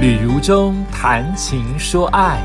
[0.00, 2.40] 旅如中谈情说爱，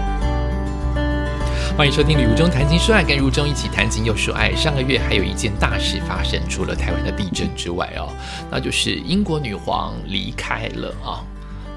[1.78, 4.54] 欢迎收听《旅如中谈情说爱》，跟如中一起谈情又说爱。
[4.54, 8.11] 上个月还有一件大事发生，除了台湾的地震之外哦，
[8.52, 11.23] 那就是英国女皇离开了啊。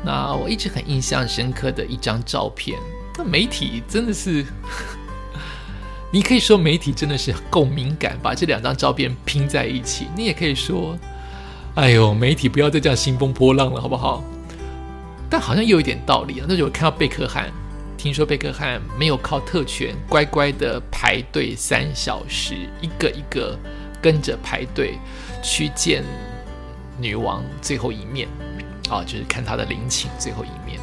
[0.04, 2.76] 那我一直很印象深刻的一张照片，
[3.16, 4.44] 那媒体真的是，
[6.10, 10.08] 你可以说媒体真的是够敏感，把这两张照片拼在一起。
[10.16, 10.98] 你也可以说，
[11.76, 14.24] 哎呦，媒体不要再这样兴风波浪了，好不好？
[15.30, 16.46] 但好像又有一点道理啊！
[16.48, 17.52] 那就看到贝克汉，
[17.96, 23.58] 听说贝克汉没有靠特权，乖乖的排队三小时，一个一个
[24.00, 24.98] 跟着排队
[25.42, 26.02] 去见
[26.98, 28.26] 女王最后一面，
[28.88, 30.80] 啊，就是看她的陵寝最后一面。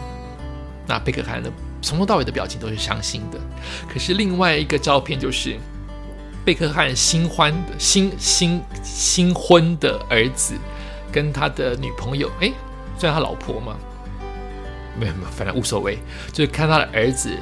[0.87, 1.51] 那贝克汉的
[1.81, 3.39] 从头到尾的表情都是伤心的。
[3.91, 5.57] 可是另外一个照片就是
[6.45, 10.53] 贝克汉新欢的新新新婚的儿子
[11.11, 12.51] 跟他的女朋友，哎，
[12.99, 13.75] 算他老婆吗？
[14.99, 15.97] 没有没有，反正无所谓，
[16.31, 17.37] 就是看他的儿子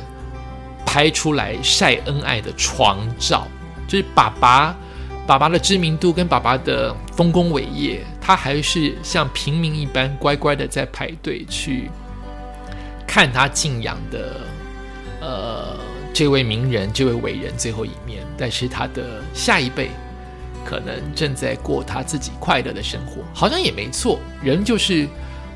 [0.86, 3.48] 拍出来晒恩爱的床照，
[3.88, 4.76] 就是爸爸
[5.26, 11.90] 爸爸的知名度跟爸爸的丰功伟业，他还是像平民一般乖乖的在排队去
[13.08, 14.42] 看他敬仰的
[15.22, 15.78] 呃
[16.14, 19.92] 这位名人这位伟人最后一面，但是他的下一辈
[20.66, 25.08] 可能正在过他自己快乐的生活，好像也没错，人就是。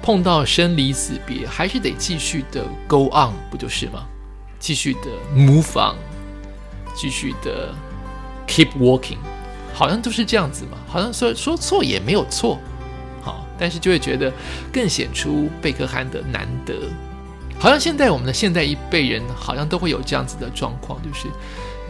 [0.02, 4.06] 碰到生离死别，还是得继续的 go on，不就是吗？
[4.60, 5.96] 继续的 move on，
[6.96, 7.76] 继续的
[8.48, 9.18] keep walking，
[9.74, 10.78] 好像都是这样子嘛。
[10.88, 12.58] 好像说说错也没有错，
[13.22, 14.32] 好，但是就会觉得
[14.72, 16.74] 更显出贝克汉的难得。
[17.60, 21.28] 好像现在我们的现代一辈人，好像都会有这样子的状况，就是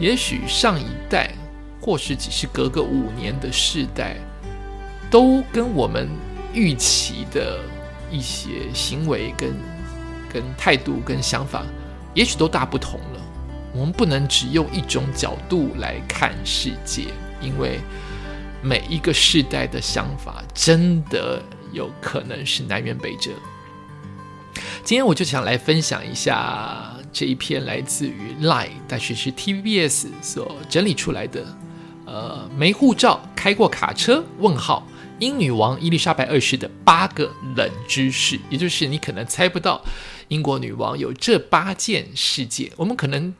[0.00, 1.32] 也许上一代，
[1.80, 4.16] 或是只是隔个五年的世代，
[5.10, 6.08] 都跟我们
[6.52, 7.60] 预期的。
[8.10, 9.54] 一些行为跟
[10.32, 11.64] 跟态度跟想法，
[12.14, 13.20] 也许都大不同了。
[13.72, 17.06] 我们不能只用一种角度来看世界，
[17.40, 17.80] 因为
[18.62, 23.30] 每一个世代的想法真的有可能是南辕北辙。
[24.82, 31.44] 今天我就想来分享一下这一篇来自于 Line，但是是 TVBS 所整理出来的。
[32.06, 34.24] 呃，没护照开过卡车？
[34.38, 34.82] 问号。
[35.18, 39.84] 英女王伊丽莎白二世的八个冷知识，也就是你可能猜不到，
[40.28, 42.70] 英国女王有这八件事件。
[42.76, 43.34] 我们可能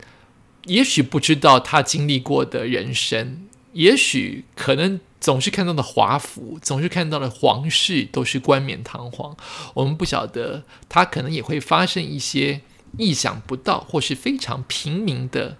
[0.66, 9.37] 也许不知道她经历过的人生，也许可能总是看到的华服，总是看到的皇室都是冠冕堂皇。
[9.75, 12.60] 我们不晓得她可能也会发生一些
[12.97, 15.56] 意想不到或是非常平民的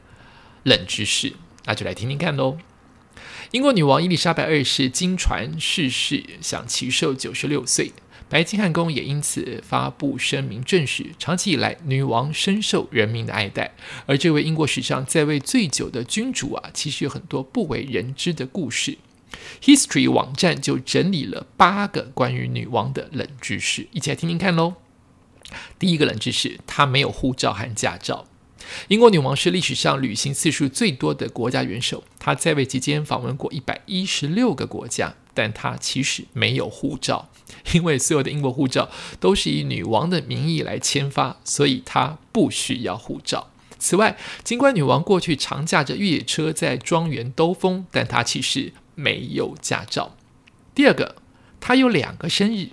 [0.65, 2.59] 冷知识，那就来听听看喽。
[3.53, 7.93] 英国女王伊丽莎白二世经传逝世，享其寿九十六岁。
[8.29, 13.73] 白金汉宫也因此发布声明证实，长期以来女王深受人民的爱戴。
[14.05, 18.99] 而这位英国史上在位最久的君主啊，其实有很多不为人知的故事。
[19.63, 24.75] History 网站就整理了八个关于女王的冷知识，一起来听听看喽。
[25.79, 28.27] 第一个冷知识，她没有护照和驾照。
[28.89, 37.29] 英国女王是历史上旅行次数最多的国家元首，她在位期间访问过一百一十六个国家，但她其实没有护照，
[37.73, 38.91] 因为所有的英国护照
[39.21, 43.51] 都是以女王的名义来签发，所以她不需要护照。
[43.79, 50.17] 此外，尽管女王过去常驾着越野车在庄园兜风，但她其实没有驾照。
[50.75, 51.17] 第二个，
[51.61, 52.71] 她有两个生日。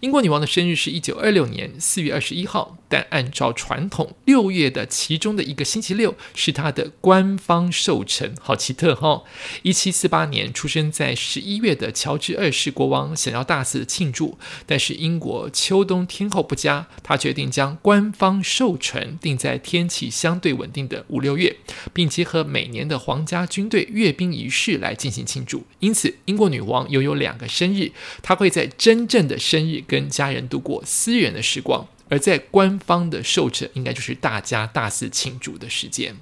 [0.00, 9.22] 英国女王的生日是一九二六年四月二十一号，但按照传统，六月的其中的一个星期六是她的官方寿辰，好奇特哈！
[9.62, 21.56] 一七四八年出生在十一月的乔治二世国王想要大肆庆祝，但是英国秋冬天候不佳，他决定将官方寿辰定在天气相对稳定的五六月，
[21.92, 25.64] 并结合每年的皇家军队阅兵仪式来进行庆祝。
[25.80, 29.71] 因此，英国女王拥有两个生日，她会在真正的生日。
[29.72, 36.16] 也跟家人度过私人的时光，而在官方的寿辰，应该就是大家大肆庆祝的时间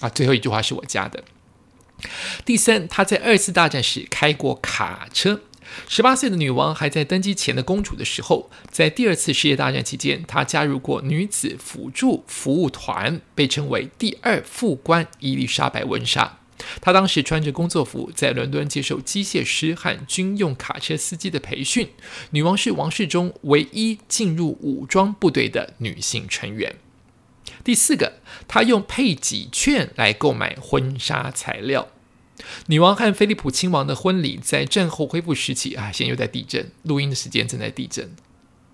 [0.00, 0.08] 啊。
[0.08, 1.24] 最后一句话是我加的。
[2.44, 5.40] 第三，她在二次大战时开过卡车。
[5.88, 16.40] 十八岁的女王还在登基前的公主的时候，在第二次世界大战期间，她加入过女子辅助服务团，被称为第二副官伊丽莎白温莎。
[16.80, 21.88] 他当时穿着工作服，在伦敦接受机械师和军用卡车司机的培训。
[22.30, 26.76] 女王是王室中唯一进入武装部队的女性成员。
[27.64, 28.14] 第四个，
[28.48, 31.88] 她用配给券来购买婚纱材料。
[32.66, 38.16] 女王和菲利普亲王的婚礼在战后恢复时期啊，现在又在地震，录音的时间正在地震。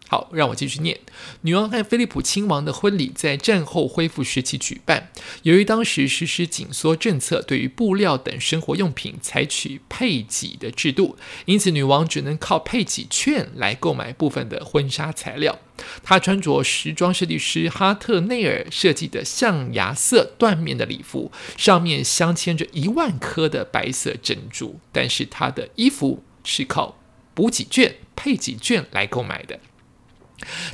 [0.09, 0.99] 好，让我继续念。
[1.43, 5.11] 女王和菲利普亲王的婚礼在战后恢复时期举办。
[5.43, 15.59] 由于当时实施紧缩政策，对于布料等生活用品采取配给的制度，因此女王只能靠配给券来购买部分的婚纱材料。
[16.03, 24.81] 她穿着时装设计师哈特内尔设计的象牙色缎面的礼服，上面镶嵌着一万颗的白色珍珠。
[24.91, 26.99] 但是她的衣服是靠
[27.35, 29.61] 补给券、配给券来购买的。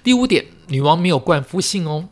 [0.03, 2.09] 第五点，女王没有冠夫姓哦。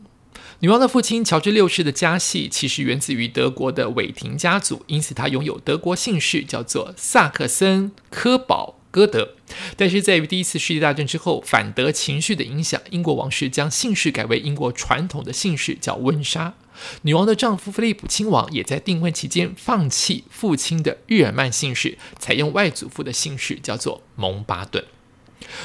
[0.61, 9.31] 女王的父亲乔治六世的家系其实源自于德国的韦廷家族，因此他拥有德国姓氏，叫做萨克森科堡戈德。
[9.77, 16.55] 但是在于第一次世界大战之后，反德情绪的影响，英国王室将姓氏改为英国传统的姓氏，叫温莎。
[17.03, 24.85] 女王的丈夫菲利普亲王也在订婚期间放弃父亲的日耳曼姓氏，采用外祖父的姓氏，叫做蒙巴顿。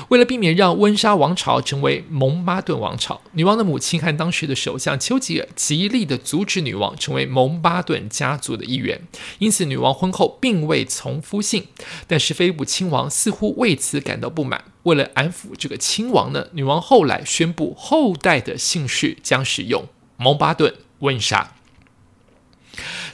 [0.09, 9.01] 为了避免让温莎王朝成为蒙巴顿王朝，女王的母亲和当时的首相丘吉尔极力的阻止女王成为蒙巴顿家族的一员。
[9.39, 11.67] 因此，女王婚后并未从夫姓。
[12.07, 14.65] 但是，菲利普亲王似乎为此感到不满。
[14.83, 19.85] 为了安抚这个亲王呢，女王后来宣布后代的姓氏将使用
[20.15, 21.55] 蒙巴顿温莎。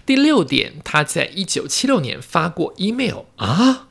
[0.05, 3.87] 第六点，她在一九七六年发过 email 啊。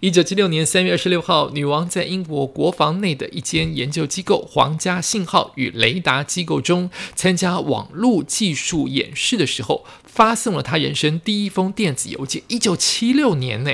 [0.00, 12.44] 一九七六年三月二十六号，女王在英国国防内的一间研究机构——皇家信号与雷达机构中参加网络技术演示的时候，发送了她人生第一封电子邮件。
[12.46, 13.72] 一九七六年呢，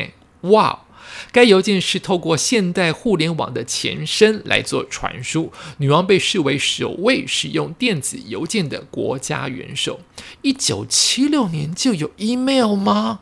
[0.53, 0.85] 哇！
[1.31, 5.53] 该邮件是透过现代互联网的前身来做传输。
[5.77, 10.00] 女王被视为首位使用电子邮件的国家元首。
[10.41, 13.20] 一九七六年就有 email 吗？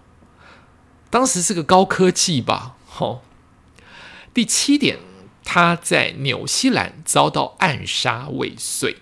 [1.11, 2.77] 当时是个高科技吧？
[2.95, 3.23] 好，
[4.35, 4.99] 第七点，
[5.43, 8.99] 他在纽西兰遭到暗杀未遂。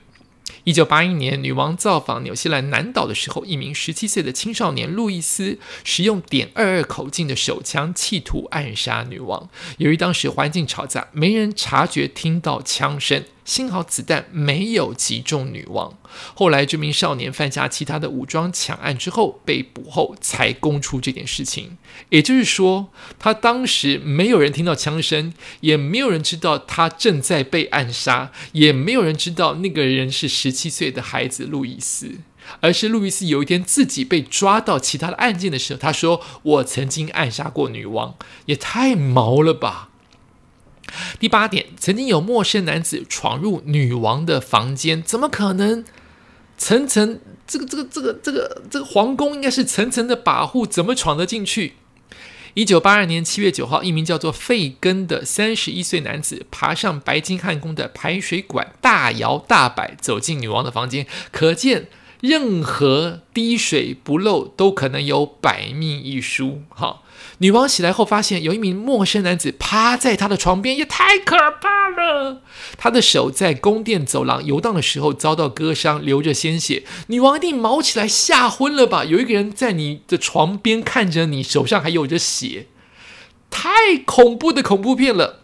[0.63, 9.51] 一九八一年，女王造访纽西兰南岛的时候，一名十七岁的青少年路易斯使用点二二口径的手枪，企图暗杀女王。
[9.79, 13.25] 由于当时环境嘈杂，没人察觉听到枪声。
[13.45, 15.99] 幸好子弹没有击中女王。
[16.35, 21.79] 后来，这名少年犯下其他的武装抢案之后被捕后，才供出这件事情。
[22.11, 22.89] 也就是说，
[23.19, 32.19] 他当时没有人听到枪声，也没有人知道他正在被暗杀，也没有人知道那个人是十七岁的孩子路易斯。
[32.61, 38.17] 而是路易斯有一天自己被抓到其他的案件的时候，他说：“我曾经暗杀过女王。”
[38.47, 39.90] 也太毛了吧！
[41.19, 45.85] 第八点，曾经有陌生男子闯入女王的房间，怎么可能？
[46.59, 51.73] 层层这个这个这个这个这个皇宫应该是层层的保护，怎么闯得进去？
[52.53, 61.87] 一九八二年七月九号，一名叫做费根的三十一岁男子爬上白金汉宫的排水管，大摇大摆走进女王的房间，可见
[62.21, 66.63] 任何滴水不漏都可能有百密一疏。
[66.69, 67.03] 哈。
[67.39, 72.43] 女王醒来后，发现有一名陌生男子趴在她的床边，也太可怕了。
[72.77, 76.85] 她的手在宫殿走廊游荡的时候遭到割伤，流着鲜血。
[77.07, 79.05] 女王一定毛起来吓昏了吧？
[79.07, 82.67] 有一个人在你的床边看着你，手上还有着血，
[83.51, 85.40] 太恐怖的恐怖片了。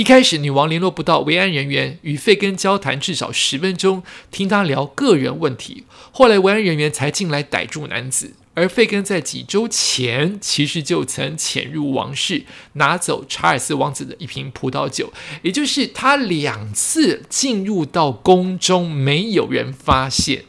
[0.00, 5.84] 一开始，女王联络不到维安人员，与费根交谈至少十分钟，听他聊个人问题。
[6.10, 8.32] 后来，维安人员才进来逮住男子。
[8.54, 20.46] 而费根在几周前其实就曾潜入王室，拿走查尔斯王子的一瓶葡萄酒，也就是他两次进入到宫中，没有人发现。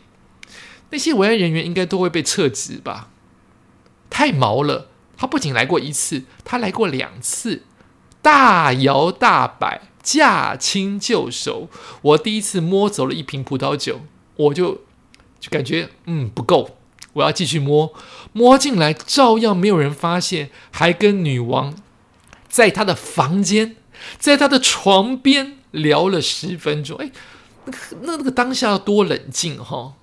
[0.92, 3.10] 那些维安人员应该都会被撤职吧？
[4.10, 4.88] 太毛了！
[5.18, 7.64] 他不仅来过一次，他来过两次，
[8.22, 11.70] 大摇大摆，驾轻就熟。
[12.01, 14.01] 我第一次摸走了一瓶葡萄酒，
[14.36, 14.82] 我就
[15.40, 16.78] 就感觉嗯不够。
[17.13, 17.94] 我要继续摸，
[18.32, 21.75] 摸进来照样没有人发现，还跟女王
[22.48, 23.75] 在她的房间，
[24.18, 26.98] 在她的床边聊了十分钟。
[26.98, 27.12] 哎，
[27.66, 27.74] 那
[28.04, 29.94] 那那个当下要多冷静哈？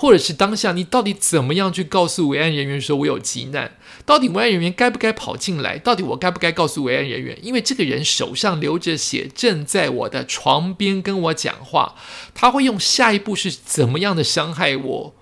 [0.00, 3.72] 或者是当下你到底怎么样去告诉维安人员说我有急难？
[4.06, 5.76] 到底维安人员该不该跑进来？
[5.76, 7.36] 到底我该不该告诉维安人员？
[7.42, 11.96] 因为这个人手上流着血，正在我的床边跟我讲话，
[12.32, 15.14] 他会用下一步是怎么样的伤害我？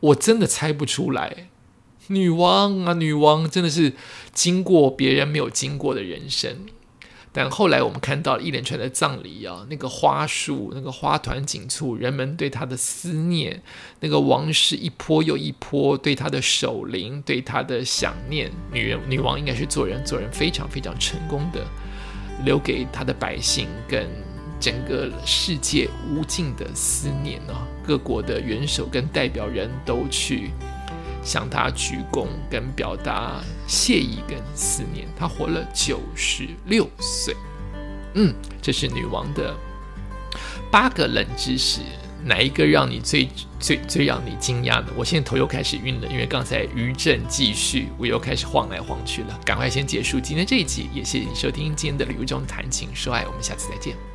[0.00, 1.50] 我真的猜不出来，
[2.06, 3.92] 女王啊，女王真的是
[4.32, 6.60] 经过别人没有经过的人生。
[7.36, 13.60] 但后来我们看到一连串的葬礼啊，那个花束，那个花团锦簇，人们对他的思念，
[13.98, 18.52] 那个王室一波又一波对他的守灵，对他的想念。
[18.72, 21.66] 女人，女王应该是做人做人非常非常成功的，
[22.44, 24.08] 留给她的百姓跟
[24.60, 27.66] 整个世界无尽的思念啊！
[27.84, 30.52] 各国的元首跟代表人都去
[31.24, 35.08] 向他鞠躬，跟表达谢意跟思念。
[35.16, 37.34] 他活了九十六岁。
[38.14, 39.54] 嗯，这是女王的
[40.70, 41.80] 八个冷知识。
[42.26, 43.28] 哪一个让你最
[43.60, 44.86] 最最让你惊讶的？
[44.96, 49.38] 我现在头又开始晕了，因为刚才余震继续，我又开始晃来晃去了。
[49.44, 54.13] 赶快先结束今天这一集，也谢谢你收听今天的《旅游中谈情说爱》，我们下次再见。